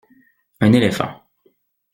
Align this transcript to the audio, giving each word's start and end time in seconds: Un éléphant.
Un 0.59 0.73
éléphant. 0.73 1.21